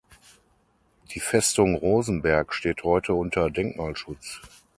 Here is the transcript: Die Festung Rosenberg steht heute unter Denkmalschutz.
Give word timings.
Die 1.13 1.19
Festung 1.19 1.75
Rosenberg 1.75 2.55
steht 2.55 2.83
heute 2.83 3.13
unter 3.13 3.51
Denkmalschutz. 3.51 4.41